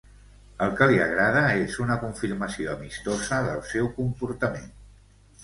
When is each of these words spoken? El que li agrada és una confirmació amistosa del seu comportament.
El 0.67 0.71
que 0.77 0.85
li 0.91 0.95
agrada 1.03 1.43
és 1.65 1.75
una 1.83 1.97
confirmació 2.05 2.73
amistosa 2.77 3.41
del 3.51 3.63
seu 3.75 3.93
comportament. 4.01 4.69